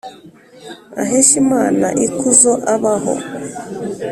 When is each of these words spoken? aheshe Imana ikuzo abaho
aheshe 1.01 1.35
Imana 1.43 1.87
ikuzo 2.05 2.51
abaho 2.73 3.13